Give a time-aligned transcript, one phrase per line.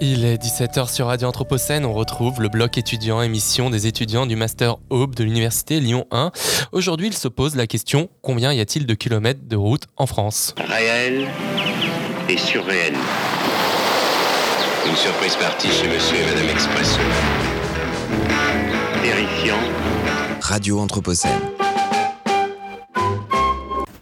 [0.00, 4.36] Il est 17h sur Radio Anthropocène, on retrouve le bloc étudiant, émission des étudiants du
[4.36, 6.30] Master Aube de l'Université Lyon 1.
[6.70, 10.54] Aujourd'hui, il se pose la question combien y a-t-il de kilomètres de route en France?
[10.56, 11.26] Réel
[12.28, 12.94] et surréel.
[14.88, 17.00] Une surprise partie chez Monsieur et Madame Expresso.
[19.02, 19.58] Terrifiant.
[20.40, 21.40] Radio Anthropocène.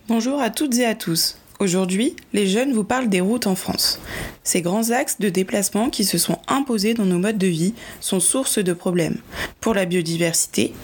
[0.08, 1.36] Bonjour à toutes et à tous.
[1.58, 3.98] Aujourd'hui, les jeunes vous parlent des routes en France.
[4.44, 8.20] Ces grands axes de déplacement qui se sont imposés dans nos modes de vie sont
[8.20, 9.16] source de problèmes
[9.60, 10.74] pour la biodiversité,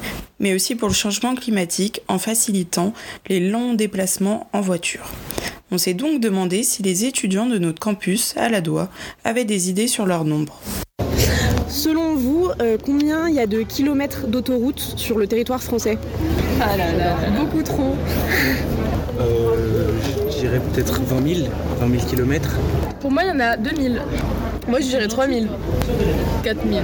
[0.40, 2.94] mais aussi pour le changement climatique en facilitant
[3.28, 5.10] les longs déplacements en voiture.
[5.70, 8.88] On s'est donc demandé si les étudiants de notre campus à la Doua
[9.24, 10.58] avaient des idées sur leur nombre.
[11.68, 15.98] Selon vous, euh, combien il y a de kilomètres d'autoroute sur le territoire français?
[16.60, 17.96] Ah là là, beaucoup trop.
[20.52, 21.48] Euh, dirais peut-être 20 000,
[21.80, 22.59] 20 000 kilomètres.
[23.01, 24.02] Pour moi, il y en a 2000.
[24.69, 25.48] Moi, je dirais 3000.
[26.45, 26.83] 4000.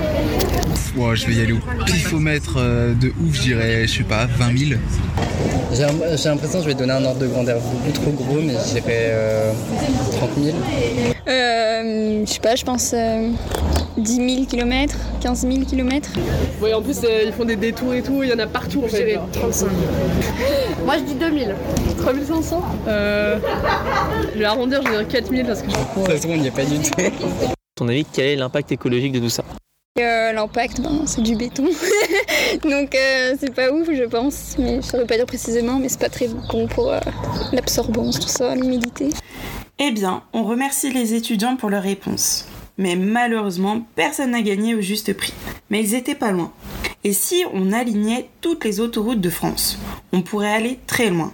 [0.96, 4.26] Ouais, je vais y aller au pifomètre euh, de ouf, je dirais, je sais pas,
[4.26, 4.80] 20 000.
[5.72, 8.80] J'ai l'impression que je vais donner un ordre de grandeur beaucoup trop gros, mais je
[8.80, 9.52] dirais euh,
[10.16, 10.56] 30 000.
[11.28, 13.30] Euh, je sais pas, je pense euh,
[13.98, 16.10] 10 000 km, 15 000 km.
[16.62, 18.82] Oui, en plus, euh, ils font des détours et tout, il y en a partout.
[18.86, 19.68] Je dirais 35
[20.88, 21.54] Moi, je dis 2000.
[21.98, 23.38] 3500 euh,
[24.32, 26.46] Je vais arrondir, je vais dire 4000 parce que je De toute façon, on n'y
[26.46, 26.90] est pas du tout.
[27.74, 29.44] ton avis, quel est l'impact écologique de tout ça
[30.00, 31.64] Euh, L'impact, ben, c'est du béton.
[32.64, 34.56] Donc euh, c'est pas ouf, je pense.
[34.58, 37.00] Mais je saurais pas dire précisément, mais c'est pas très bon pour euh,
[37.52, 39.10] l'absorbance, tout ça, l'humidité.
[39.78, 42.46] Eh bien, on remercie les étudiants pour leurs réponses.
[42.78, 45.34] Mais malheureusement, personne n'a gagné au juste prix.
[45.68, 46.50] Mais ils étaient pas loin.
[47.04, 49.78] Et si on alignait toutes les autoroutes de France?
[50.12, 51.32] On pourrait aller très loin.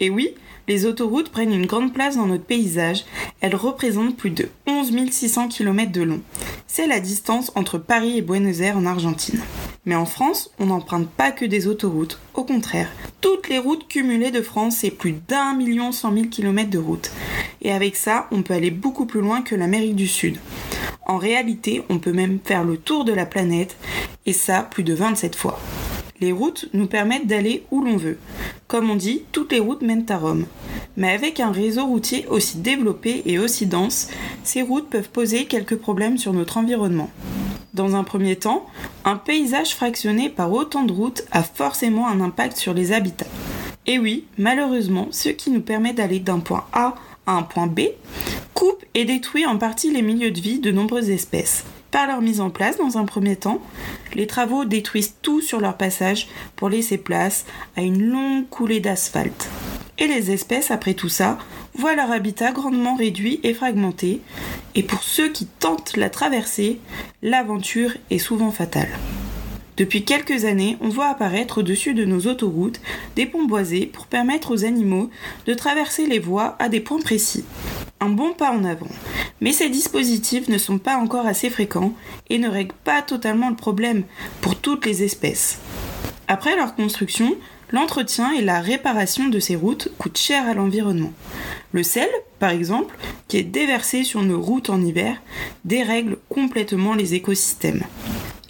[0.00, 0.34] Et oui,
[0.66, 3.04] les autoroutes prennent une grande place dans notre paysage.
[3.40, 6.20] Elles représentent plus de 11 600 km de long.
[6.66, 9.40] C'est la distance entre Paris et Buenos Aires en Argentine.
[9.84, 12.18] Mais en France, on n'emprunte pas que des autoroutes.
[12.32, 16.70] Au contraire, toutes les routes cumulées de France, c'est plus d'un million cent mille kilomètres
[16.70, 17.12] de routes.
[17.62, 20.38] Et avec ça, on peut aller beaucoup plus loin que l'Amérique du Sud.
[21.06, 23.76] En réalité, on peut même faire le tour de la planète,
[24.26, 25.58] et ça plus de 27 fois.
[26.20, 28.18] Les routes nous permettent d'aller où l'on veut.
[28.68, 30.46] Comme on dit, toutes les routes mènent à Rome.
[30.96, 34.08] Mais avec un réseau routier aussi développé et aussi dense,
[34.44, 37.10] ces routes peuvent poser quelques problèmes sur notre environnement.
[37.74, 38.66] Dans un premier temps,
[39.04, 43.26] un paysage fractionné par autant de routes a forcément un impact sur les habitats.
[43.86, 46.94] Et oui, malheureusement, ce qui nous permet d'aller d'un point A
[47.26, 47.80] à un point B
[48.54, 51.64] coupe et détruit en partie les milieux de vie de nombreuses espèces.
[51.94, 53.62] Par leur mise en place dans un premier temps,
[54.16, 57.44] les travaux détruisent tout sur leur passage pour laisser place
[57.76, 59.48] à une longue coulée d'asphalte.
[59.98, 61.38] Et les espèces, après tout ça,
[61.72, 64.20] voient leur habitat grandement réduit et fragmenté,
[64.74, 66.80] et pour ceux qui tentent la traversée,
[67.22, 68.90] l'aventure est souvent fatale.
[69.76, 72.80] Depuis quelques années, on voit apparaître au-dessus de nos autoroutes
[73.14, 75.10] des ponts boisés pour permettre aux animaux
[75.46, 77.44] de traverser les voies à des points précis.
[78.00, 78.88] Un bon pas en avant.
[79.40, 81.94] Mais ces dispositifs ne sont pas encore assez fréquents
[82.28, 84.04] et ne règlent pas totalement le problème
[84.40, 85.58] pour toutes les espèces.
[86.28, 87.36] Après leur construction,
[87.70, 91.12] l'entretien et la réparation de ces routes coûtent cher à l'environnement.
[91.72, 92.96] Le sel, par exemple,
[93.28, 95.20] qui est déversé sur nos routes en hiver,
[95.64, 97.82] dérègle complètement les écosystèmes.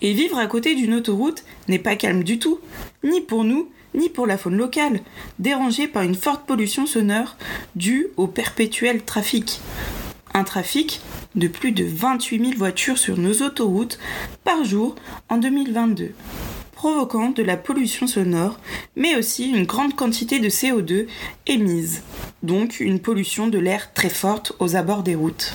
[0.02, 2.60] Et vivre à côté d'une autoroute n'est pas calme du tout,
[3.02, 5.00] ni pour nous, ni pour la faune locale,
[5.38, 7.36] dérangée par une forte pollution sonore
[7.76, 9.60] due au perpétuel trafic.
[10.34, 11.00] Un trafic
[11.34, 13.98] de plus de 28 000 voitures sur nos autoroutes
[14.44, 14.94] par jour
[15.28, 16.12] en 2022,
[16.72, 18.58] provoquant de la pollution sonore,
[18.96, 21.06] mais aussi une grande quantité de CO2
[21.46, 22.02] émise,
[22.42, 25.54] donc une pollution de l'air très forte aux abords des routes.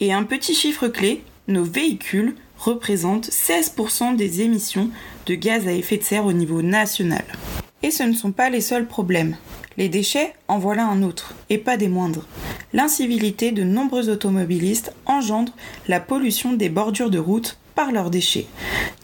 [0.00, 4.90] Et un petit chiffre clé, nos véhicules représentent 16% des émissions
[5.26, 7.24] de gaz à effet de serre au niveau national.
[7.82, 9.36] Et ce ne sont pas les seuls problèmes.
[9.76, 12.26] Les déchets, en voilà un autre, et pas des moindres.
[12.72, 15.52] L'incivilité de nombreux automobilistes engendre
[15.86, 18.46] la pollution des bordures de route par leurs déchets,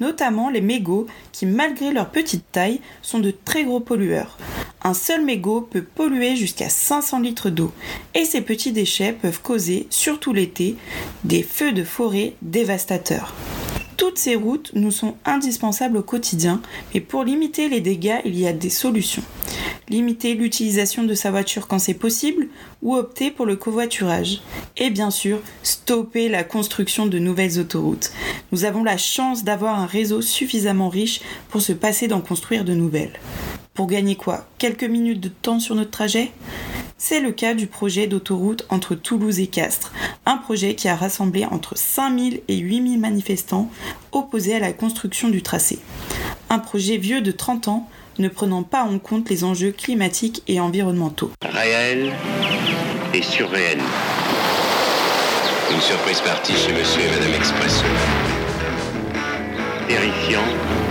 [0.01, 4.37] notamment les mégots qui, malgré leur petite taille, sont de très gros pollueurs.
[4.83, 7.73] Un seul mégot peut polluer jusqu'à 500 litres d'eau,
[8.15, 10.75] et ces petits déchets peuvent causer, surtout l'été,
[11.23, 13.33] des feux de forêt dévastateurs.
[13.97, 16.61] Toutes ces routes nous sont indispensables au quotidien,
[16.93, 19.23] mais pour limiter les dégâts, il y a des solutions.
[19.89, 22.49] Limiter l'utilisation de sa voiture quand c'est possible,
[22.83, 24.41] ou opter pour le covoiturage.
[24.77, 28.11] Et bien sûr, stopper la construction de nouvelles autoroutes.
[28.51, 32.75] Nous avons la chance d'avoir un réseau suffisamment riche pour se passer d'en construire de
[32.75, 33.21] nouvelles.
[33.75, 34.47] Pour gagner quoi?
[34.59, 36.33] Quelques minutes de temps sur notre trajet?
[37.07, 39.93] C'est le cas du projet d'autoroute entre Toulouse et Castres,
[40.25, 43.71] un projet qui a rassemblé entre 5000 et 8000 manifestants
[44.11, 45.81] opposés à la construction du tracé.
[46.49, 50.61] Un projet vieux de 30 ans ne prenant pas en compte les enjeux climatiques et
[50.61, 51.31] environnementaux.
[51.43, 52.11] Réel
[53.13, 53.81] et surréel.
[55.75, 57.85] Une surprise partie chez monsieur et madame Expresso.
[59.89, 60.84] Terrifiant.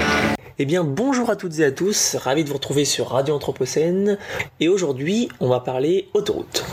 [0.60, 4.20] Eh bien, bonjour à toutes et à tous, ravi de vous retrouver sur Radio Anthropocène.
[4.60, 6.64] Et aujourd'hui, on va parler autoroute.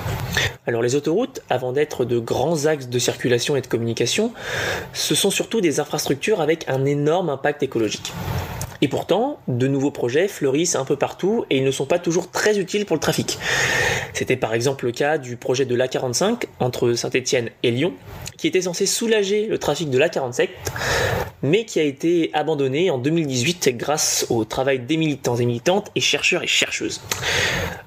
[0.66, 4.34] Alors, les autoroutes, avant d'être de grands axes de circulation et de communication,
[4.92, 8.12] ce sont surtout des infrastructures avec un énorme impact écologique.
[8.82, 12.30] Et pourtant, de nouveaux projets fleurissent un peu partout et ils ne sont pas toujours
[12.30, 13.38] très utiles pour le trafic.
[14.14, 17.92] C'était par exemple le cas du projet de l'A45 entre Saint-Étienne et Lyon,
[18.36, 20.48] qui était censé soulager le trafic de l'A47,
[21.42, 26.00] mais qui a été abandonné en 2018 grâce au travail des militants et militantes et
[26.00, 27.00] chercheurs et chercheuses.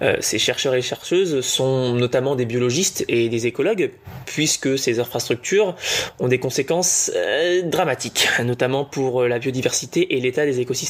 [0.02, 3.92] Euh, ces chercheurs et chercheuses sont notamment des biologistes et des écologues,
[4.26, 5.76] puisque ces infrastructures
[6.20, 10.83] ont des conséquences euh, dramatiques, notamment pour la biodiversité et l'état des écosystèmes.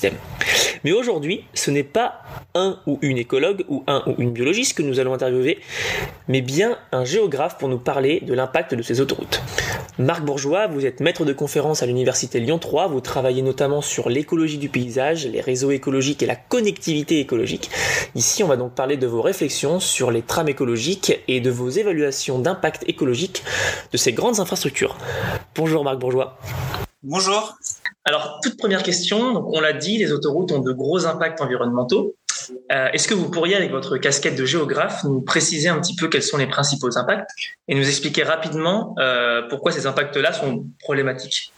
[0.83, 2.21] Mais aujourd'hui, ce n'est pas
[2.55, 5.59] un ou une écologue ou un ou une biologiste que nous allons interviewer,
[6.27, 9.41] mais bien un géographe pour nous parler de l'impact de ces autoroutes.
[9.97, 14.09] Marc Bourgeois, vous êtes maître de conférence à l'université Lyon 3, vous travaillez notamment sur
[14.09, 17.69] l'écologie du paysage, les réseaux écologiques et la connectivité écologique.
[18.15, 21.69] Ici, on va donc parler de vos réflexions sur les trames écologiques et de vos
[21.69, 23.43] évaluations d'impact écologique
[23.91, 24.97] de ces grandes infrastructures.
[25.55, 26.39] Bonjour Marc Bourgeois.
[27.03, 27.55] Bonjour.
[28.05, 32.15] Alors, toute première question, donc on l'a dit, les autoroutes ont de gros impacts environnementaux.
[32.71, 36.09] Euh, Est-ce que vous pourriez, avec votre casquette de géographe, nous préciser un petit peu
[36.09, 37.29] quels sont les principaux impacts
[37.67, 41.53] et nous expliquer rapidement euh, pourquoi ces impacts-là sont problématiques?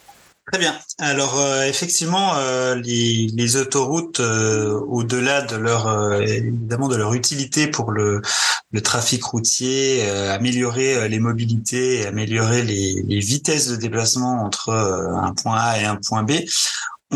[0.51, 0.75] Très bien.
[0.99, 7.15] Alors euh, effectivement, euh, les, les, autoroutes, euh, au-delà de leur euh, évidemment de leur
[7.15, 8.21] utilité pour le,
[8.71, 15.57] le trafic routier, améliorer les mobilités, améliorer les, les, vitesses de déplacement entre un point
[15.57, 16.33] A et un point B,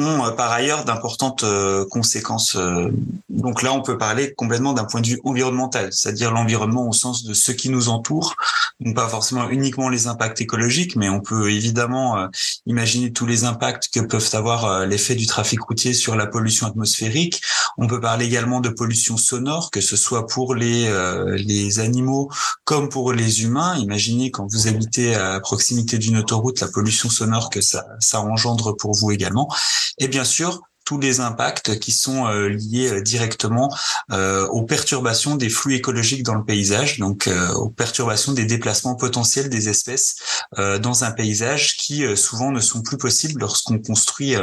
[0.08, 2.56] euh, par ailleurs d'importantes euh, conséquences.
[2.56, 2.90] Euh,
[3.30, 7.24] donc là, on peut parler complètement d'un point de vue environnemental, c'est-à-dire l'environnement au sens
[7.24, 8.36] de ce qui nous entoure,
[8.80, 12.28] donc pas forcément uniquement les impacts écologiques, mais on peut évidemment
[12.66, 17.42] imaginer tous les impacts que peuvent avoir l'effet du trafic routier sur la pollution atmosphérique.
[17.78, 20.90] On peut parler également de pollution sonore, que ce soit pour les
[21.38, 22.30] les animaux
[22.64, 23.78] comme pour les humains.
[23.78, 28.76] Imaginez quand vous habitez à proximité d'une autoroute, la pollution sonore que ça ça engendre
[28.76, 29.50] pour vous également
[29.98, 33.72] et bien sûr tous les impacts qui sont euh, liés euh, directement
[34.12, 39.50] euh, aux perturbations des flux écologiques dans le paysage, donc aux perturbations des déplacements potentiels
[39.50, 40.16] des espèces
[40.58, 44.36] dans un paysage qui souvent ne sont plus possibles lorsqu'on construit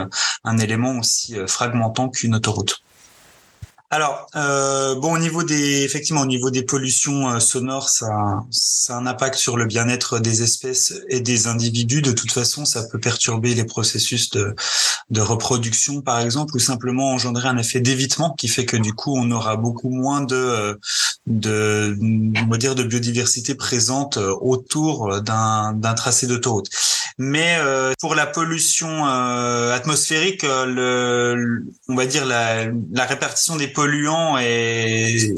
[0.44, 2.82] un élément aussi fragmentant qu'une autoroute.
[3.88, 8.08] Alors, euh, bon, au niveau des, effectivement, au niveau des pollutions euh, sonores, ça,
[8.50, 12.02] ça a un impact sur le bien-être des espèces et des individus.
[12.02, 14.56] De toute façon, ça peut perturber les processus de,
[15.10, 19.16] de reproduction, par exemple, ou simplement engendrer un effet d'évitement qui fait que du coup,
[19.16, 20.78] on aura beaucoup moins de,
[21.26, 26.68] de, on va dire, de biodiversité présente euh, autour d'un, d'un tracé d'autoroute.
[27.18, 33.68] Mais euh, pour la pollution euh, atmosphérique, le, on va dire la, la répartition des
[33.76, 35.34] polluants est,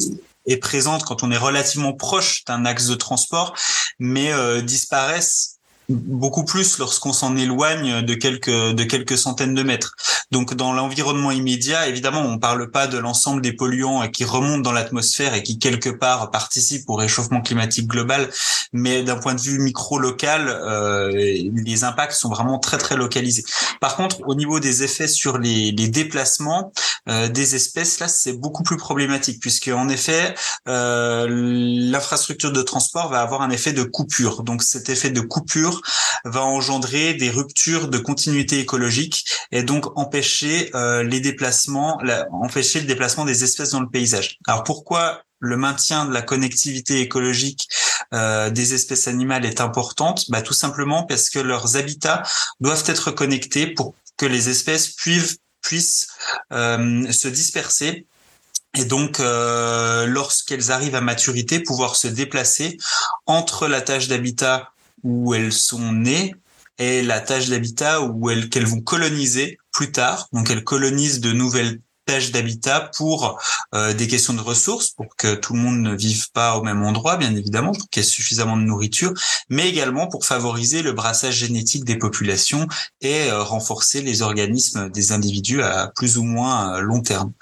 [0.46, 3.54] est présente quand on est relativement proche d'un axe de transport,
[3.98, 5.57] mais euh, disparaissent
[5.88, 9.94] beaucoup plus lorsqu'on s'en éloigne de quelques de quelques centaines de mètres.
[10.30, 14.72] Donc dans l'environnement immédiat, évidemment, on parle pas de l'ensemble des polluants qui remontent dans
[14.72, 18.28] l'atmosphère et qui quelque part participent au réchauffement climatique global,
[18.74, 23.44] mais d'un point de vue micro local, euh, les impacts sont vraiment très très localisés.
[23.80, 26.72] Par contre, au niveau des effets sur les, les déplacements
[27.08, 30.34] euh, des espèces, là, c'est beaucoup plus problématique puisque en effet,
[30.68, 34.42] euh, l'infrastructure de transport va avoir un effet de coupure.
[34.42, 35.77] Donc cet effet de coupure
[36.24, 42.00] va engendrer des ruptures de continuité écologique et donc empêcher euh, les déplacements,
[42.32, 44.38] empêcher le déplacement des espèces dans le paysage.
[44.46, 47.68] Alors pourquoi le maintien de la connectivité écologique
[48.12, 50.24] euh, des espèces animales est importante?
[50.30, 52.22] Bah, Tout simplement parce que leurs habitats
[52.60, 56.08] doivent être connectés pour que les espèces puissent,
[56.52, 58.06] euh, se disperser
[58.74, 62.76] et donc, lorsqu'elles arrivent à maturité, pouvoir se déplacer
[63.26, 64.70] entre la tâche d'habitat
[65.02, 66.34] où elles sont nées
[66.78, 70.28] et la tâche d'habitat où elles qu'elles vont coloniser plus tard.
[70.32, 73.38] Donc elles colonisent de nouvelles tâches d'habitat pour
[73.74, 76.82] euh, des questions de ressources, pour que tout le monde ne vive pas au même
[76.82, 79.12] endroit, bien évidemment, pour qu'il y ait suffisamment de nourriture,
[79.50, 82.66] mais également pour favoriser le brassage génétique des populations
[83.02, 87.32] et euh, renforcer les organismes des individus à plus ou moins euh, long terme.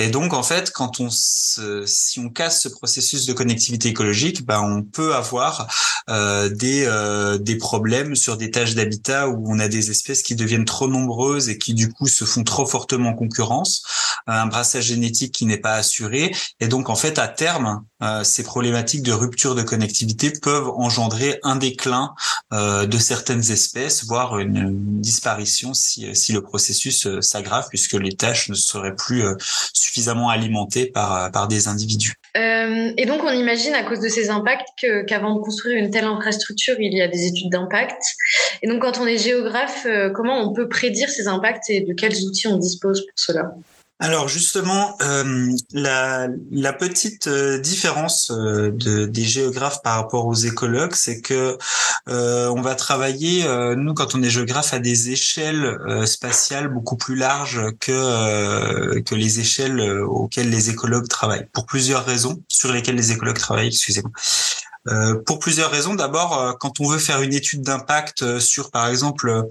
[0.00, 4.46] Et donc, en fait, quand on se, si on casse ce processus de connectivité écologique,
[4.46, 5.68] ben, on peut avoir
[6.08, 10.36] euh, des, euh, des problèmes sur des tâches d'habitat où on a des espèces qui
[10.36, 13.82] deviennent trop nombreuses et qui, du coup, se font trop fortement concurrence,
[14.26, 16.34] un brassage génétique qui n'est pas assuré.
[16.60, 21.38] Et donc, en fait, à terme, euh, ces problématiques de rupture de connectivité peuvent engendrer
[21.42, 22.14] un déclin
[22.52, 28.12] euh, de certaines espèces, voire une, disparition si, si le processus euh, s'aggrave, puisque les
[28.12, 29.34] tâches ne seraient plus euh,
[29.72, 32.14] suffisamment alimentées par, par des individus.
[32.36, 34.68] Euh, et donc, on imagine à cause de ces impacts
[35.06, 38.02] qu'avant de construire une telle infrastructure, il y a des études d'impact.
[38.62, 41.92] Et donc, quand on est géographe, euh, comment on peut prédire ces impacts et de
[41.92, 43.52] quels outils on dispose pour cela?
[44.02, 50.94] Alors justement, euh, la, petite euh, différence euh, de, des géographes par rapport aux écologues,
[50.94, 51.58] c'est que
[52.06, 57.60] on va travailler, nous quand on est géographe, à des échelles spatiales beaucoup plus larges
[57.78, 63.68] que les échelles auxquelles les écologues travaillent, pour plusieurs raisons, sur lesquelles les écologues travaillent,
[63.68, 64.10] excusez-moi.
[65.24, 65.94] Pour plusieurs raisons.
[65.94, 69.46] D'abord, quand on veut faire une étude d'impact sur, par exemple,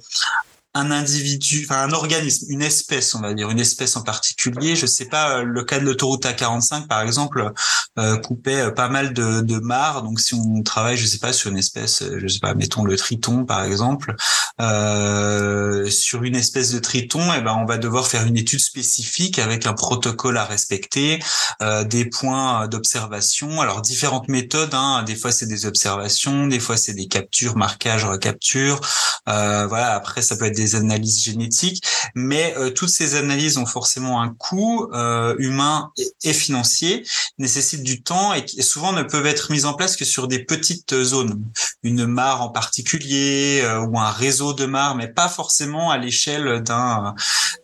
[0.76, 4.76] un individu, enfin un organisme, une espèce, on va dire, une espèce en particulier.
[4.76, 7.52] Je sais pas, le cas de l'autoroute A45, par exemple,
[7.98, 10.04] euh, coupait pas mal de, de mares.
[10.04, 12.96] Donc, si on travaille, je sais pas, sur une espèce, je sais pas, mettons le
[12.98, 14.16] triton, par exemple,
[14.62, 19.40] euh, sur une espèce de triton, eh ben, on va devoir faire une étude spécifique
[19.40, 21.20] avec un protocole à respecter,
[21.62, 23.62] euh, des points d'observation.
[23.62, 24.74] Alors, différentes méthodes.
[24.74, 25.04] Hein.
[25.04, 28.82] Des fois, c'est des observations, des fois, c'est des captures, marquages, recaptures.
[29.28, 29.96] Euh, voilà.
[29.96, 31.84] Après, ça peut être des analyses génétiques,
[32.16, 35.92] mais euh, toutes ces analyses ont forcément un coût euh, humain
[36.24, 37.06] et, financier,
[37.38, 40.40] nécessitent du temps et, et, souvent ne peuvent être mises en place que sur des
[40.40, 41.44] petites zones,
[41.84, 44.66] une mare en particulier euh, ou un réseau de
[44.96, 47.16] mais pas forcément à l'échelle d'un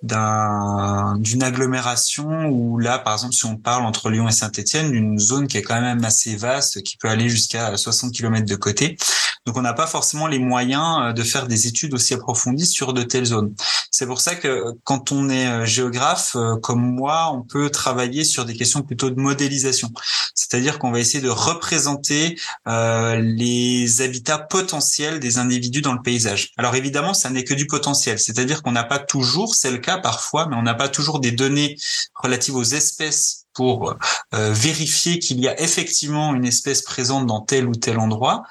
[0.01, 5.20] d'un d'une agglomération où là, par exemple, si on parle entre Lyon et Saint-Étienne, d'une
[5.20, 8.98] zone qui est quand même assez vaste, qui peut aller jusqu'à 60 km de côté.
[9.46, 13.04] Donc on n'a pas forcément les moyens de faire des études aussi approfondies sur de
[13.04, 13.54] telles zones.
[13.92, 18.56] C'est pour ça que quand on est géographe comme moi, on peut travailler sur des
[18.56, 19.92] questions plutôt de modélisation.
[20.34, 22.38] C'est-à-dire qu'on va essayer de représenter
[22.68, 26.52] euh, les habitats potentiels des individus dans le paysage.
[26.58, 28.20] Alors évidemment, ça n'est que du potentiel.
[28.20, 31.32] C'est-à-dire qu'on n'a pas toujours, c'est le cas parfois, mais on n'a pas toujours des
[31.32, 31.78] données
[32.16, 33.96] relatives aux espèces pour
[34.34, 38.44] euh, vérifier qu'il y a effectivement une espèce présente dans tel ou tel endroit.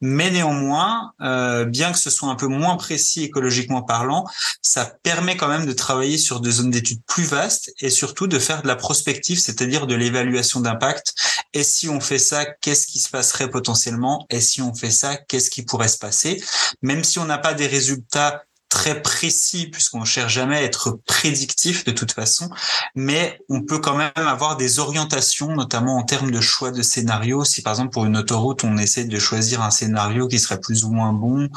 [0.00, 4.24] Mais néanmoins, euh, bien que ce soit un peu moins précis écologiquement parlant,
[4.62, 8.38] ça permet quand même de travailler sur des zones d'études plus vastes et surtout de
[8.38, 11.14] faire de la prospective, c'est-à-dire de l'évaluation d'impact.
[11.52, 14.26] Et si on fait ça, qu'est-ce qui se passerait potentiellement?
[14.30, 16.42] Et si on fait ça, qu'est-ce qui pourrait se passer?
[16.80, 21.84] Même si on n'a pas des résultats très précis puisqu'on cherche jamais à être prédictif
[21.84, 22.48] de toute façon,
[22.94, 27.44] mais on peut quand même avoir des orientations, notamment en termes de choix de scénario.
[27.44, 30.84] Si par exemple pour une autoroute, on essaie de choisir un scénario qui serait plus
[30.84, 31.50] ou moins bon,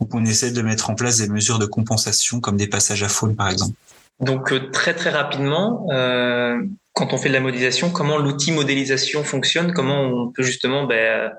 [0.00, 3.08] ou qu'on essaie de mettre en place des mesures de compensation comme des passages à
[3.10, 3.74] faune par exemple.
[4.20, 6.56] Donc euh, très très rapidement, euh,
[6.94, 9.74] quand on fait de la modélisation, comment l'outil modélisation fonctionne?
[9.74, 11.32] Comment on peut justement ben,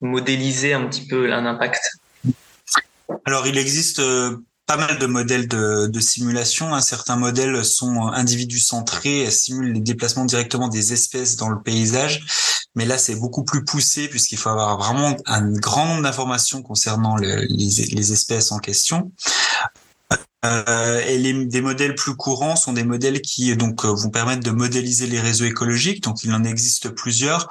[0.00, 1.92] modéliser un petit peu un impact?
[3.24, 4.00] Alors, il existe
[4.70, 6.80] pas mal de modèles de, simulation.
[6.80, 12.24] Certains modèles sont individus centrés, simulent les déplacements directement des espèces dans le paysage.
[12.76, 17.16] Mais là, c'est beaucoup plus poussé puisqu'il faut avoir vraiment un grand nombre d'informations concernant
[17.16, 19.10] le, les, les espèces en question.
[20.44, 24.50] Euh, et les, des modèles plus courants sont des modèles qui donc vont permettre de
[24.50, 26.02] modéliser les réseaux écologiques.
[26.02, 27.48] Donc il en existe plusieurs,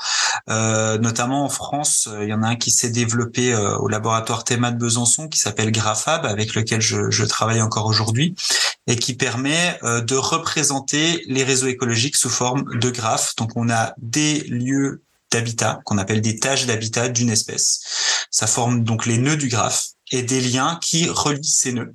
[0.50, 2.10] euh, notamment en France.
[2.22, 5.40] Il y en a un qui s'est développé euh, au laboratoire Théma de Besançon qui
[5.40, 8.36] s'appelle Graphab, avec lequel je, je travaille encore aujourd'hui,
[8.88, 13.36] et qui permet euh, de représenter les réseaux écologiques sous forme de graphes.
[13.36, 17.82] Donc on a des lieux d'habitat qu'on appelle des tâches d'habitat d'une espèce.
[18.32, 21.94] Ça forme donc les nœuds du graphe et des liens qui relient ces nœuds,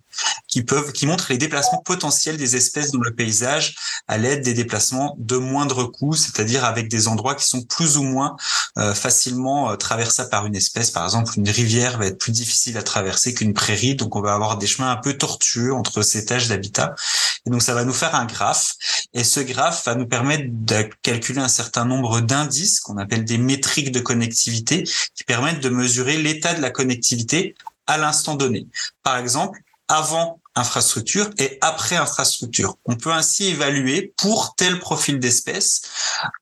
[0.49, 3.75] qui peuvent, qui montrent les déplacements potentiels des espèces dans le paysage
[4.09, 8.03] à l'aide des déplacements de moindre coût, c'est-à-dire avec des endroits qui sont plus ou
[8.03, 8.37] moins
[8.79, 10.91] euh, facilement euh, traversables par une espèce.
[10.91, 14.35] Par exemple, une rivière va être plus difficile à traverser qu'une prairie, donc on va
[14.35, 16.95] avoir des chemins un peu tortueux entre ces tâches d'habitat.
[17.47, 18.75] Et donc ça va nous faire un graphe,
[19.13, 23.39] et ce graphe va nous permettre de calculer un certain nombre d'indices qu'on appelle des
[23.39, 27.55] métriques de connectivité, qui permettent de mesurer l'état de la connectivité
[27.87, 28.67] à l'instant donné.
[29.03, 32.77] Par exemple, avant infrastructure et après infrastructure.
[32.85, 35.83] On peut ainsi évaluer pour tel profil d'espèce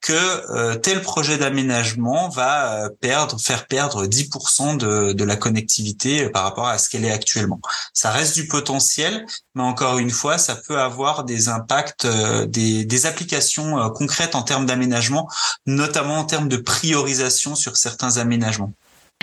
[0.02, 6.28] que euh, tel projet d'aménagement va euh, perdre, faire perdre 10% de, de la connectivité
[6.28, 7.60] par rapport à ce qu'elle est actuellement.
[7.94, 12.84] Ça reste du potentiel, mais encore une fois, ça peut avoir des impacts, euh, des,
[12.84, 15.28] des applications concrètes en termes d'aménagement,
[15.66, 18.74] notamment en termes de priorisation sur certains aménagements.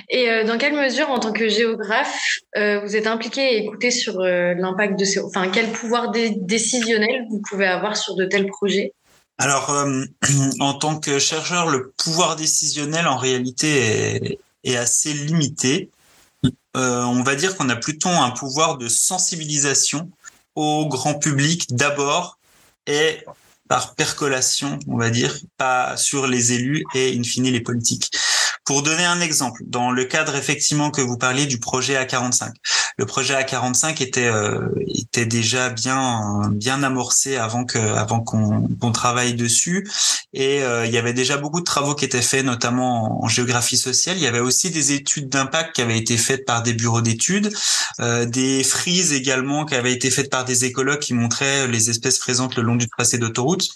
[0.10, 3.92] Et euh, dans quelle mesure, en tant que géographe, euh, vous êtes impliqué et écouté
[3.92, 5.20] sur euh, l'impact de ces...
[5.20, 8.94] Enfin, quel pouvoir décisionnel vous pouvez avoir sur de tels projets?
[9.38, 9.74] Alors,
[10.60, 15.90] en tant que chercheur, le pouvoir décisionnel, en réalité, est, est assez limité.
[16.76, 20.10] on va dire qu'on a plutôt un pouvoir de sensibilisation
[20.56, 22.38] au grand public d'abord
[22.86, 23.20] et
[23.70, 28.10] par percolation, on va dire, pas sur les élus et in fine les politiques.
[28.70, 32.52] Pour donner un exemple, dans le cadre effectivement que vous parliez du projet A45,
[33.00, 39.34] le projet A45 était euh, était déjà bien bien amorcé avant que avant qu'on travaille
[39.34, 39.90] dessus
[40.34, 43.76] et euh, il y avait déjà beaucoup de travaux qui étaient faits notamment en, géographie
[43.76, 44.18] sociale.
[44.18, 47.52] Il y avait aussi des études d'impact qui avaient été faites par des bureaux d'études,
[48.00, 52.20] euh, des frises également qui avaient été faites par des écologues qui montraient les espèces
[52.20, 53.70] présentes le long du tracé d'autoroute.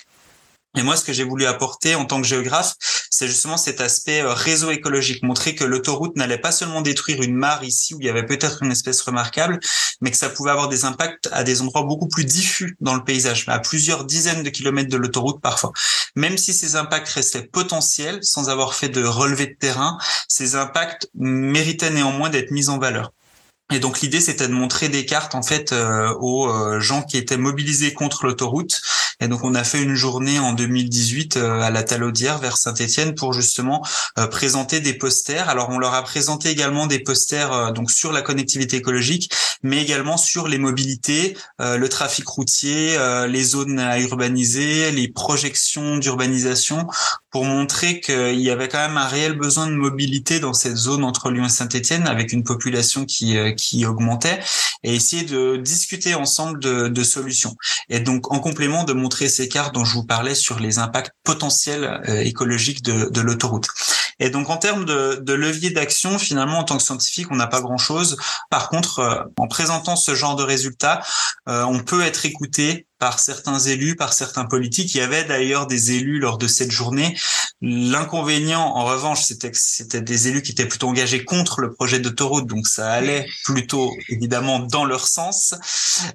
[0.75, 2.73] Et moi, ce que j'ai voulu apporter en tant que géographe,
[3.11, 7.35] c'est justement cet aspect euh, réseau écologique, montrer que l'autoroute n'allait pas seulement détruire une
[7.35, 9.59] mare ici où il y avait peut-être une espèce remarquable,
[10.01, 13.03] mais que ça pouvait avoir des impacts à des endroits beaucoup plus diffus dans le
[13.03, 15.73] paysage, à plusieurs dizaines de kilomètres de l'autoroute parfois.
[16.15, 21.07] Même si ces impacts restaient potentiels, sans avoir fait de relevé de terrain, ces impacts
[21.13, 23.11] méritaient néanmoins d'être mis en valeur.
[23.71, 27.17] Et donc l'idée c'était de montrer des cartes en fait euh, aux euh, gens qui
[27.17, 28.81] étaient mobilisés contre l'autoroute.
[29.19, 33.15] Et donc on a fait une journée en 2018 euh, à la Talaudière vers Saint-Étienne
[33.15, 33.85] pour justement
[34.31, 35.49] présenter des posters.
[35.49, 40.17] Alors on leur a présenté également des posters donc sur la connectivité écologique, mais également
[40.17, 46.87] sur les mobilités, le trafic routier, les zones à urbaniser, les projections d'urbanisation
[47.33, 51.03] pour montrer qu'il y avait quand même un réel besoin de mobilité dans cette zone
[51.03, 54.39] entre Lyon et Saint-Étienne avec une population qui qui augmentait
[54.83, 57.55] et essayer de discuter ensemble de, de, solutions.
[57.89, 61.13] Et donc, en complément, de montrer ces cartes dont je vous parlais sur les impacts
[61.23, 63.67] potentiels euh, écologiques de, de l'autoroute.
[64.19, 67.47] Et donc, en termes de, de levier d'action, finalement, en tant que scientifique, on n'a
[67.47, 68.17] pas grand-chose.
[68.49, 71.01] Par contre, euh, en présentant ce genre de résultats,
[71.47, 74.95] euh, on peut être écouté par certains élus, par certains politiques.
[74.95, 77.17] Il y avait d'ailleurs des élus lors de cette journée.
[77.61, 81.99] L'inconvénient, en revanche, c'était que c'était des élus qui étaient plutôt engagés contre le projet
[81.99, 85.53] d'autoroute, donc ça allait plutôt évidemment dans leur sens.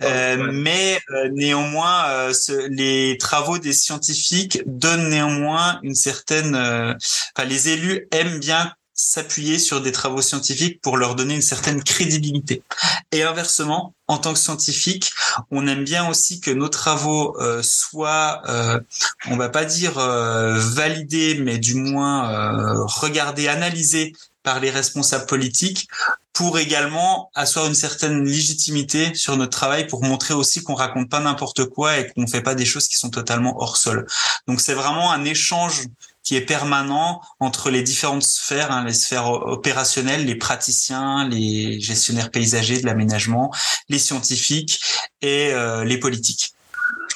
[0.03, 6.55] Euh, mais euh, néanmoins, euh, ce, les travaux des scientifiques donnent néanmoins une certaine.
[6.57, 11.85] Enfin, les élus aiment bien s'appuyer sur des travaux scientifiques pour leur donner une certaine
[11.85, 12.65] crédibilité.
[13.13, 15.13] Et inversement, en tant que scientifique,
[15.53, 18.81] on aime bien aussi que nos travaux euh, soient, euh,
[19.29, 25.27] on va pas dire euh, validés, mais du moins euh, regardés, analysés par les responsables
[25.27, 25.87] politiques
[26.33, 31.21] pour également asseoir une certaine légitimité sur notre travail pour montrer aussi qu'on raconte pas
[31.21, 34.07] n'importe quoi et qu'on fait pas des choses qui sont totalement hors sol.
[34.49, 35.85] Donc c'est vraiment un échange
[36.29, 42.31] qui est permanent entre les différentes sphères, hein, les sphères opérationnelles, les praticiens, les gestionnaires
[42.31, 43.51] paysagers de l'aménagement,
[43.89, 44.79] les scientifiques
[45.23, 46.53] et euh, les politiques.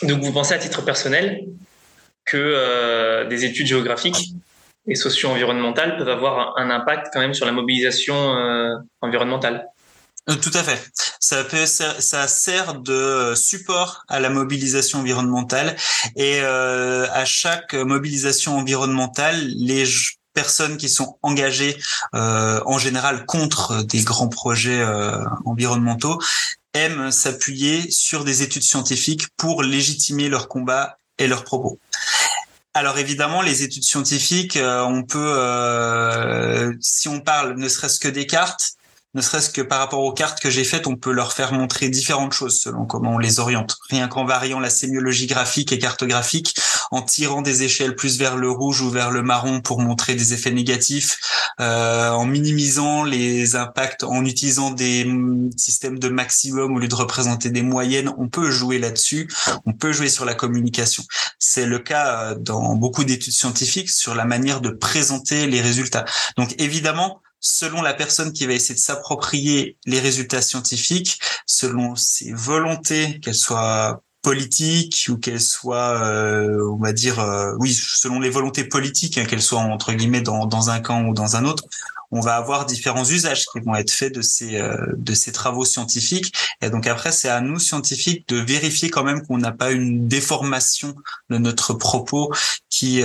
[0.03, 1.45] Donc vous pensez à titre personnel
[2.25, 4.33] que euh, des études géographiques
[4.87, 9.67] et socio-environnementales peuvent avoir un impact quand même sur la mobilisation euh, environnementale?
[10.27, 10.91] Tout à fait.
[11.21, 15.77] Ça, peut, ça, sert de support à la mobilisation environnementale
[16.17, 19.85] et euh, à chaque mobilisation environnementale, les
[20.33, 21.77] personnes qui sont engagées
[22.15, 26.21] euh, en général contre des grands projets euh, environnementaux
[26.75, 31.79] aiment s'appuyer sur des études scientifiques pour légitimer leur combat et leurs propos.
[32.75, 38.27] Alors évidemment, les études scientifiques, euh, on peut, si on parle ne serait-ce que des
[38.27, 38.77] cartes,
[39.15, 41.89] ne serait-ce que par rapport aux cartes que j'ai faites, on peut leur faire montrer
[41.89, 43.79] différentes choses selon comment on les oriente.
[43.91, 46.59] Rien qu'en variant la sémiologie graphique et cartographique,
[46.91, 50.33] en tirant des échelles plus vers le rouge ou vers le marron pour montrer des
[50.33, 51.19] effets négatifs,
[51.61, 55.07] euh, en minimisant les impacts, en utilisant des
[55.57, 59.29] systèmes de maximum au lieu de représenter des moyennes, on peut jouer là-dessus,
[59.67, 61.05] on peut jouer sur la communication.
[61.39, 66.05] C'est le cas euh, dans beaucoup d'études scientifiques sur la manière de présenter les résultats.
[66.37, 72.33] Donc évidemment, selon la personne qui va essayer de s'approprier les résultats scientifiques, selon ses
[72.33, 78.31] volontés, qu'elles soient politiques ou qu'elles soient, euh, on va dire, euh, oui, selon les
[78.31, 81.65] volontés politiques, hein, qu'elles soient entre guillemets dans, dans un camp ou dans un autre,
[82.13, 84.63] on va avoir différents usages qui vont être faits de ces
[84.97, 86.33] de ces travaux scientifiques.
[86.61, 90.07] Et donc après, c'est à nous scientifiques de vérifier quand même qu'on n'a pas une
[90.07, 90.95] déformation
[91.31, 92.33] de notre propos
[92.71, 93.03] qui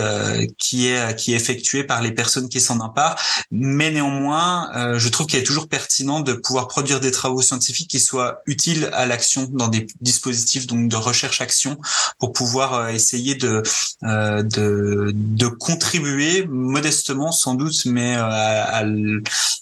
[0.57, 3.19] qui est qui est effectuée par les personnes qui s'en emparent.
[3.51, 7.99] Mais néanmoins, je trouve qu'il est toujours pertinent de pouvoir produire des travaux scientifiques qui
[7.99, 11.79] soient utiles à l'action dans des dispositifs donc de recherche-action
[12.19, 13.63] pour pouvoir essayer de
[14.03, 18.83] euh, de, de contribuer modestement sans doute, mais euh, à,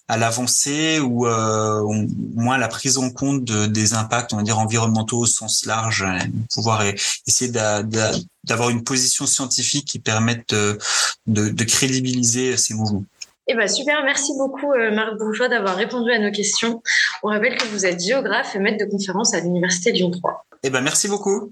[0.08, 1.94] à l'avancée ou euh, au
[2.36, 6.06] moins la prise en compte de, des impacts, on va dire environnementaux au sens large,
[6.54, 6.84] pouvoir
[7.28, 10.78] essayer d'avoir une position scientifique qui permette de,
[11.28, 13.04] de, de crédibiliser ces mouvements.
[13.48, 16.82] Eh ben super, merci beaucoup Marc Bourgeois d'avoir répondu à nos questions.
[17.22, 20.46] On rappelle que vous êtes géographe et maître de conférence à l'Université Lyon 3.
[20.64, 21.52] Eh ben merci beaucoup.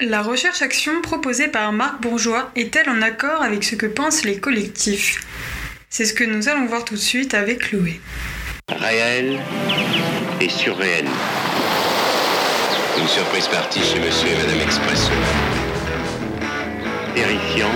[0.00, 5.26] La recherche-action proposée par Marc Bourgeois est-elle en accord avec ce que pensent les collectifs?
[5.96, 8.02] C'est ce que nous allons voir tout de suite avec Chloé.
[8.68, 9.40] Réel
[10.42, 11.06] et surréel.
[12.98, 15.10] Une surprise partie chez monsieur et madame Expresso.
[17.14, 17.72] Terrifiant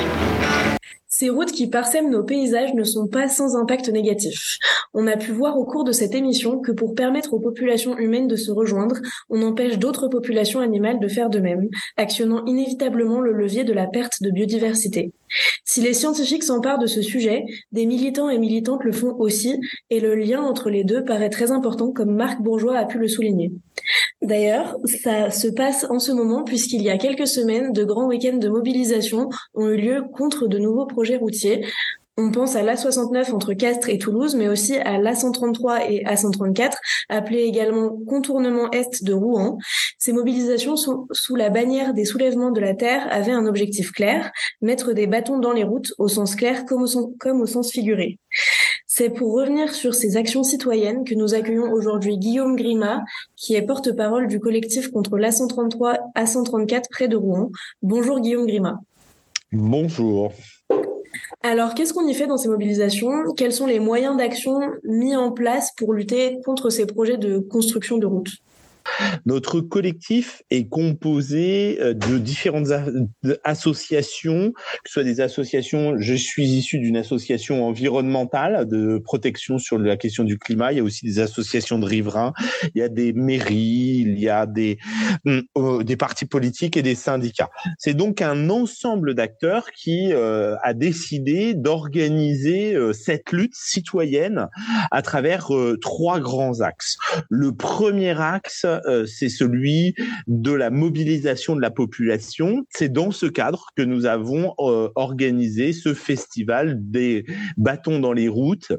[1.20, 4.56] ces routes qui parsèment nos paysages ne sont pas sans impact négatif.
[4.94, 8.26] On a pu voir au cours de cette émission que pour permettre aux populations humaines
[8.26, 8.96] de se rejoindre,
[9.28, 13.86] on empêche d'autres populations animales de faire de même, actionnant inévitablement le levier de la
[13.86, 15.12] perte de biodiversité.
[15.66, 20.00] Si les scientifiques s'emparent de ce sujet, des militants et militantes le font aussi, et
[20.00, 23.52] le lien entre les deux paraît très important comme Marc Bourgeois a pu le souligner.
[24.22, 28.36] D'ailleurs, ça se passe en ce moment puisqu'il y a quelques semaines, de grands week-ends
[28.36, 31.64] de mobilisation ont eu lieu contre de nouveaux projets routiers.
[32.18, 36.74] On pense à l'A69 entre Castres et Toulouse, mais aussi à l'A133 et A134,
[37.08, 39.56] appelé également contournement est de Rouen.
[39.98, 44.92] Ces mobilisations sous la bannière des soulèvements de la Terre avaient un objectif clair, mettre
[44.92, 46.82] des bâtons dans les routes au sens clair comme
[47.40, 48.18] au sens figuré.
[48.92, 53.04] C'est pour revenir sur ces actions citoyennes que nous accueillons aujourd'hui Guillaume Grima,
[53.36, 57.52] qui est porte-parole du collectif contre l'A133 A134 près de Rouen.
[57.82, 58.80] Bonjour Guillaume Grima.
[59.52, 60.32] Bonjour.
[61.44, 63.32] Alors, qu'est-ce qu'on y fait dans ces mobilisations?
[63.36, 67.96] Quels sont les moyens d'action mis en place pour lutter contre ces projets de construction
[67.96, 68.32] de routes?
[69.26, 72.68] Notre collectif est composé euh, de différentes
[73.44, 79.78] associations, que ce soit des associations, je suis issu d'une association environnementale de protection sur
[79.78, 82.32] la question du climat, il y a aussi des associations de riverains,
[82.74, 84.78] il y a des mairies, il y a des,
[85.26, 87.50] euh, des partis politiques et des syndicats.
[87.78, 94.48] C'est donc un ensemble d'acteurs qui euh, a décidé d'organiser cette lutte citoyenne
[94.90, 95.48] à travers
[95.80, 96.96] trois grands axes.
[97.28, 99.94] Le premier axe, euh, c'est celui
[100.26, 102.64] de la mobilisation de la population.
[102.70, 107.24] C'est dans ce cadre que nous avons euh, organisé ce festival des
[107.56, 108.72] bâtons dans les routes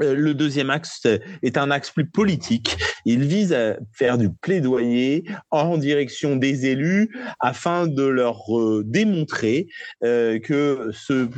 [0.00, 1.06] euh, le deuxième axe
[1.42, 2.76] est un axe plus politique.
[3.04, 7.10] Il vise à faire du plaidoyer en direction des élus
[7.40, 9.66] afin de leur euh, démontrer
[10.04, 10.90] euh, que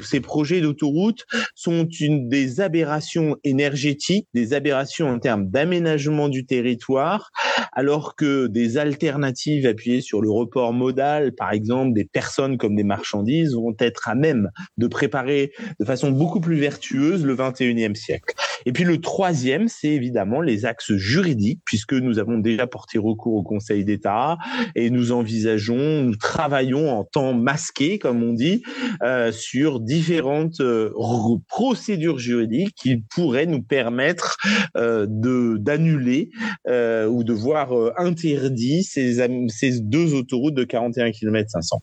[0.03, 1.25] ces projets d'autoroute
[1.55, 7.31] sont une des aberrations énergétiques, des aberrations en termes d'aménagement du territoire,
[7.73, 12.85] alors que des alternatives appuyées sur le report modal, par exemple des personnes comme des
[12.85, 18.35] marchandises, vont être à même de préparer de façon beaucoup plus vertueuse le 21e siècle.
[18.67, 23.35] Et puis le troisième, c'est évidemment les axes juridiques, puisque nous avons déjà porté recours
[23.35, 24.37] au Conseil d'État
[24.75, 28.63] et nous envisageons, nous travaillons en temps masqué, comme on dit,
[29.03, 30.91] euh, sur différentes euh,
[31.49, 34.37] procédures juridiques qui pourraient nous permettre
[34.77, 36.31] euh, de d'annuler
[36.67, 41.83] ou de voir interdit ces, ces deux autoroutes de 41 km 500.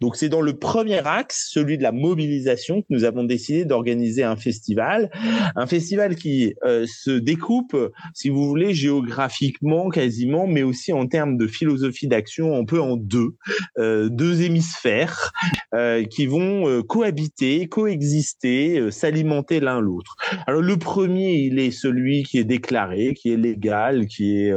[0.00, 4.22] Donc c'est dans le premier axe, celui de la mobilisation, que nous avons décidé d'organiser
[4.22, 5.10] un festival,
[5.56, 7.76] un festival qui euh, se découpe,
[8.14, 12.96] si vous voulez, géographiquement quasiment, mais aussi en termes de philosophie d'action, un peu en
[12.96, 13.36] deux,
[13.78, 15.32] euh, deux hémisphères
[15.74, 20.16] euh, qui vont cohabiter, coexister, s'alimenter l'un l'autre.
[20.46, 24.52] Alors le premier, il est celui qui est déclaré, qui est légal, qui est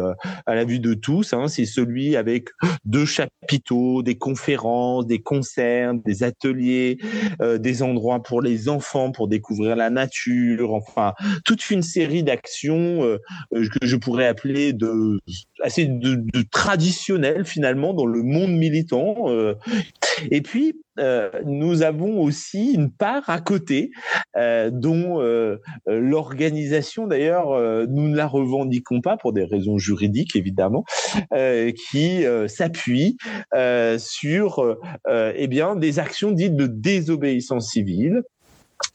[0.45, 1.33] à la vue de tous.
[1.33, 2.49] Hein, c'est celui avec
[2.85, 6.97] deux chapiteaux, des conférences, des concerts, des ateliers,
[7.59, 11.13] des endroits pour les enfants pour découvrir la nature, enfin
[11.45, 13.17] toute une série d'actions euh,
[13.53, 15.19] euh, que je pourrais appeler de
[15.61, 19.25] assez de, de traditionnelles finalement dans le monde militant.
[19.27, 19.55] Euh.
[20.31, 20.75] Et puis
[21.45, 23.91] nous avons aussi une part à côté
[24.35, 25.19] dont
[25.87, 30.83] l'organisation d'ailleurs nous ne la revendiquons pas pour des raisons juridiques évidemment
[31.91, 33.17] qui s'appuie
[33.97, 34.77] sur
[35.09, 38.21] eh bien des actions dites de désobéissance civile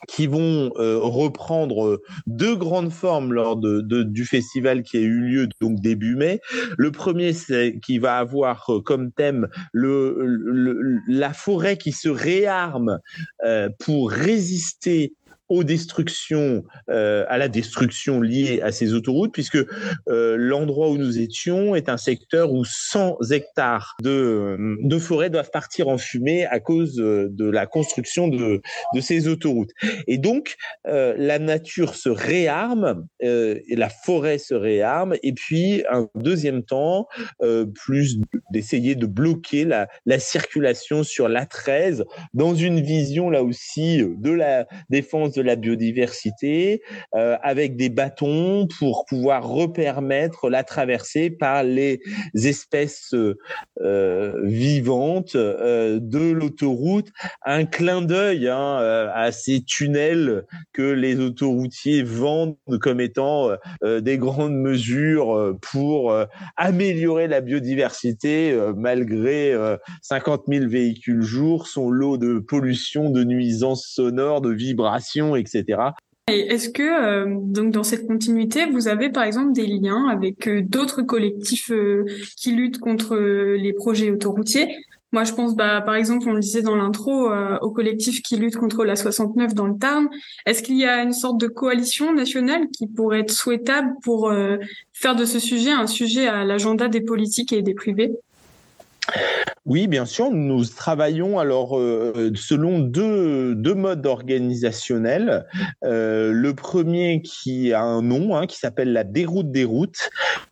[0.07, 5.79] qui vont euh, reprendre deux grandes formes lors du festival qui a eu lieu donc
[5.79, 6.39] début mai.
[6.77, 7.33] Le premier,
[7.81, 12.99] qui va avoir comme thème la forêt qui se réarme
[13.45, 15.13] euh, pour résister
[15.49, 19.57] aux destructions, euh, à la destruction liée à ces autoroutes, puisque
[20.07, 24.57] euh, l'endroit où nous étions est un secteur où 100 hectares de,
[24.99, 28.61] forêt doivent partir en fumée à cause de la construction de,
[29.01, 29.71] ces autoroutes.
[30.07, 30.55] Et donc,
[30.87, 37.07] euh, la nature se réarme, euh, la forêt se réarme, et puis un deuxième temps,
[37.41, 38.17] euh, plus
[38.51, 44.67] d'essayer de bloquer la, la circulation sur l'A13 dans une vision là aussi de la
[44.89, 46.81] défense de la biodiversité
[47.15, 52.01] euh, avec des bâtons pour pouvoir repermettre la traversée par les
[52.35, 53.13] espèces
[53.81, 57.09] euh, vivantes euh, de l'autoroute.
[57.45, 63.49] Un clin d'œil hein, à ces tunnels que les autoroutiers vendent comme étant
[63.83, 66.15] des grandes mesures pour
[66.57, 69.55] améliorer la biodiversité malgré
[70.01, 75.93] 50 000 véhicules jour, son lot de pollution, de nuisances sonores, de vibrations etc.
[76.29, 80.61] Est-ce que euh, donc dans cette continuité, vous avez par exemple des liens avec euh,
[80.61, 82.05] d'autres collectifs euh,
[82.37, 84.75] qui luttent contre les projets autoroutiers?
[85.11, 88.57] Moi, je pense, bah, par exemple, on le disait dans l'intro, au collectif qui lutte
[88.57, 90.07] contre la 69 dans le Tarn.
[90.45, 94.31] Est-ce qu'il y a une sorte de coalition nationale qui pourrait être souhaitable pour
[94.93, 98.11] faire de ce sujet un sujet à l'agenda des politiques et des privés?
[99.65, 105.45] Oui, bien sûr, nous travaillons alors euh, selon deux, deux modes organisationnels.
[105.83, 110.09] Euh, le premier qui a un nom, hein, qui s'appelle la déroute des routes,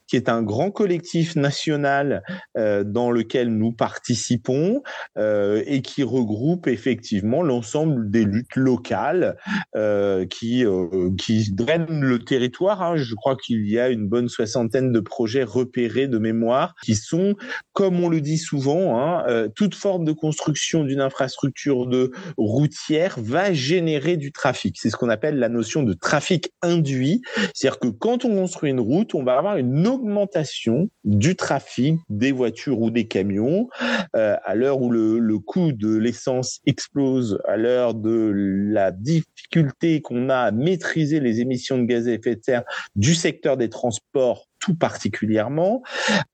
[0.08, 2.24] qui est un grand collectif national
[2.58, 4.82] euh, dans lequel nous participons
[5.18, 9.38] euh, et qui regroupe effectivement l'ensemble des luttes locales
[9.76, 10.66] euh, qui
[11.18, 12.82] qui drainent le territoire.
[12.82, 12.96] Hein.
[12.96, 17.36] Je crois qu'il y a une bonne soixantaine de projets repérés de mémoire qui sont,
[17.74, 23.54] comme on le dit souvent, hein, toute forme de construction d'une infrastructure de routière va
[23.54, 24.78] générer du trafic.
[24.80, 27.22] C'est ce qu'on appelle la notion de trafic induit.
[27.54, 32.32] C'est-à-dire que quand on construit une route, on va avoir une augmentation du trafic des
[32.32, 33.68] voitures ou des camions
[34.16, 40.02] euh, à l'heure où le, le coût de l'essence explose, à l'heure de la difficulté
[40.02, 42.64] qu'on a à maîtriser les émissions de gaz à effet de serre
[42.96, 45.84] du secteur des transports tout particulièrement.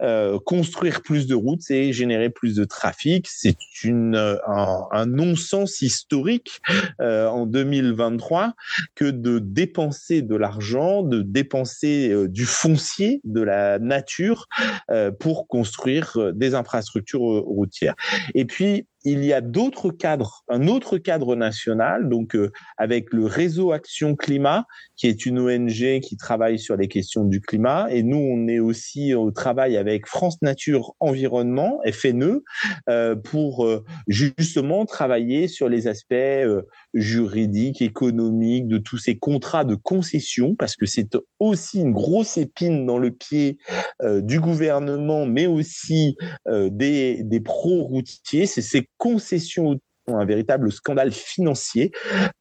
[0.02, 3.28] Euh, construire plus de routes, c'est générer plus de trafic.
[3.30, 6.62] C'est un non-sens historique
[7.02, 8.54] euh, en 2023
[8.96, 14.48] que de dépenser de l'argent, de dépenser euh, du foncier, de la nature
[14.90, 17.96] euh, pour construire euh, des infrastructures routières.
[18.36, 23.26] Et puis il y a d'autres cadres, un autre cadre national, donc euh, avec le
[23.26, 28.04] réseau Action Climat, qui est une ONG qui travaille sur les questions du climat, et
[28.04, 32.42] nous on est aussi au travail avec France Nature Environnement (FNE)
[32.90, 36.62] euh, pour euh, justement travailler sur les aspects euh,
[36.94, 42.86] juridiques, économiques de tous ces contrats de concession, parce que c'est aussi une grosse épine
[42.86, 43.58] dans le pied
[44.02, 46.16] euh, du gouvernement, mais aussi
[46.48, 48.46] euh, des, des pro-routiers.
[48.46, 51.92] C'est ces concessions un véritable scandale financier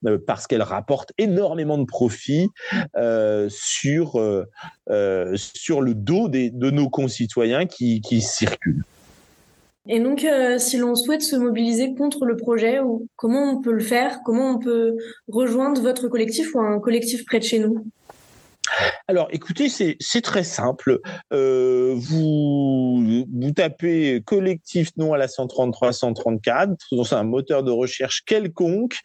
[0.07, 2.49] euh, parce qu'elle rapporte énormément de profits
[2.97, 4.45] euh, sur euh,
[5.37, 8.85] sur le dos de nos concitoyens qui, qui circulent.
[9.88, 10.25] Et donc,
[10.59, 12.79] si l'on souhaite se mobiliser contre le projet,
[13.17, 14.21] comment on peut le faire?
[14.25, 14.95] Comment on peut
[15.27, 17.85] rejoindre votre collectif ou un collectif près de chez nous?
[19.09, 21.01] Alors, écoutez, c'est très simple.
[21.33, 28.23] Euh, vous, vous tapez collectif non à la 133 134, c'est un moteur de recherche
[28.25, 28.99] quelconque.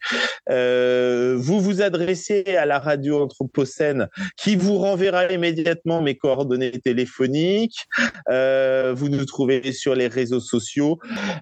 [0.50, 7.86] Euh, vous vous adressez à la radio Anthropocène qui vous renverra immédiatement mes coordonnées téléphoniques.
[8.28, 10.98] Euh, vous nous trouvez sur les réseaux sociaux.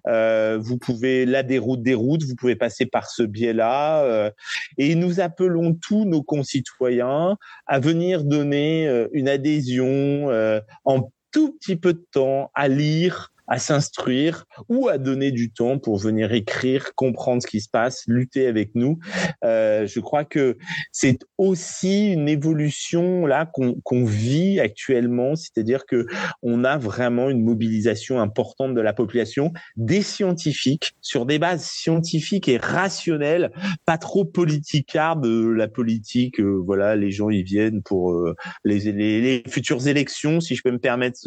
[0.06, 4.30] Vous pouvez la déroute des routes, vous pouvez passer par ce biais-là.
[4.78, 11.52] Et nous appelons tous nos concitoyens à venir donner euh, une adhésion euh, en tout
[11.52, 16.32] petit peu de temps à lire à s'instruire ou à donner du temps pour venir
[16.32, 18.98] écrire, comprendre ce qui se passe, lutter avec nous.
[19.44, 20.56] Euh, je crois que
[20.92, 26.06] c'est aussi une évolution là qu'on qu vit actuellement, c'est-à-dire que
[26.42, 32.48] on a vraiment une mobilisation importante de la population, des scientifiques sur des bases scientifiques
[32.48, 33.52] et rationnelles,
[33.84, 36.40] pas trop politicards de la politique.
[36.40, 40.78] Euh, voilà, les gens ils viennent pour euh, les, futures élections, si je peux me
[40.78, 41.18] permettre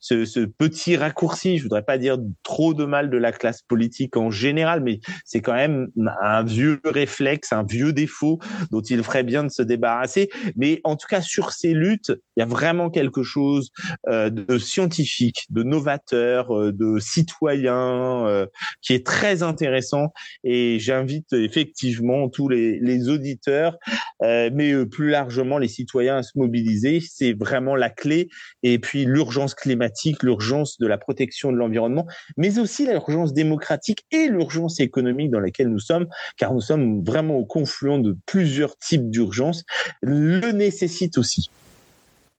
[0.00, 4.30] ce petit raccourci Je voudrais pas dire trop de mal de la classe politique en
[4.30, 5.88] général, mais c'est quand même
[6.22, 8.38] un vieux réflexe, un vieux défaut
[8.70, 10.30] dont il ferait bien de se débarrasser.
[10.56, 13.70] Mais en tout cas, sur ces luttes, il y a vraiment quelque chose
[14.08, 18.46] euh, de scientifique, de novateur, euh, de citoyen euh,
[18.80, 20.14] qui est très intéressant.
[20.42, 23.76] Et j'invite effectivement tous les, les auditeurs,
[24.22, 27.00] mais plus largement les citoyens à se mobiliser.
[27.00, 28.28] C'est vraiment la clé.
[28.62, 32.06] Et puis l'urgence climatique, l'urgence de la protection de l'environnement,
[32.38, 36.06] mais aussi l'urgence démocratique et l'urgence économique dans laquelle nous sommes,
[36.38, 39.64] car nous sommes vraiment au confluent de plusieurs types d'urgences,
[40.00, 41.50] le nécessite aussi.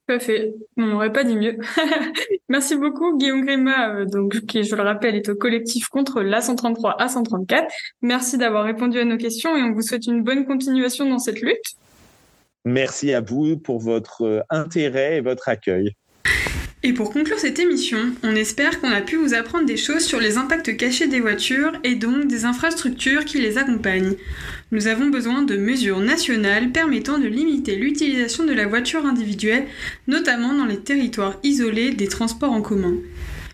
[0.08, 0.54] Tout à fait.
[0.78, 1.58] On n'aurait pas dit mieux.
[2.50, 7.00] Merci beaucoup, Guillaume Grima, euh, donc, qui, je le rappelle, est au collectif contre l'A133
[7.00, 7.68] A134.
[8.02, 11.42] Merci d'avoir répondu à nos questions et on vous souhaite une bonne continuation dans cette
[11.42, 11.76] lutte.
[12.66, 15.96] Merci à vous pour votre euh, intérêt et votre accueil.
[16.84, 20.20] Et pour conclure cette émission, on espère qu'on a pu vous apprendre des choses sur
[20.20, 24.16] les impacts cachés des voitures et donc des infrastructures qui les accompagnent.
[24.72, 29.68] Nous avons besoin de mesures nationales permettant de limiter l'utilisation de la voiture individuelle,
[30.08, 32.96] notamment dans les territoires isolés des transports en commun.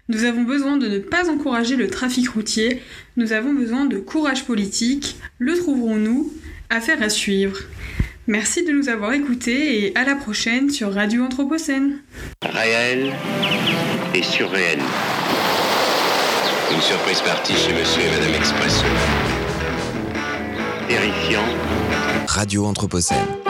[0.08, 2.82] Nous avons besoin de ne pas encourager le trafic routier,
[3.18, 6.32] nous avons besoin de courage politique, le trouverons-nous?
[6.70, 7.60] Affaire à suivre.
[8.30, 12.00] Merci de nous avoir écoutés et à la prochaine sur Radio Anthropocène.
[12.42, 13.14] Réel
[14.14, 14.80] et surréel.
[16.74, 18.84] Une surprise partie chez Monsieur et Madame Expresso.
[20.90, 21.46] Terrifiant.
[22.28, 23.47] Radio Anthropocène.